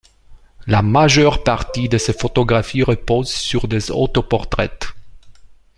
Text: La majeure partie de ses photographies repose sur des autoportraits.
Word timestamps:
La 0.65 0.81
majeure 0.81 1.43
partie 1.43 1.87
de 1.87 1.99
ses 1.99 2.13
photographies 2.13 2.81
repose 2.81 3.29
sur 3.29 3.67
des 3.67 3.91
autoportraits. 3.91 4.93